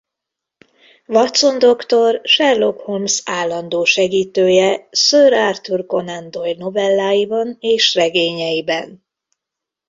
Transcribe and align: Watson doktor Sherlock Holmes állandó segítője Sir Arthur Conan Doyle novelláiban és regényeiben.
Watson 1.07 1.59
doktor 1.59 2.21
Sherlock 2.25 2.79
Holmes 2.81 3.21
állandó 3.25 3.83
segítője 3.83 4.87
Sir 4.91 5.33
Arthur 5.33 5.85
Conan 5.85 6.31
Doyle 6.31 6.55
novelláiban 6.57 7.57
és 7.59 7.95
regényeiben. 7.95 9.03